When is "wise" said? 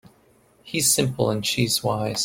1.83-2.19